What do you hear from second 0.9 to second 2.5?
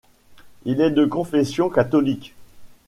confession catholique.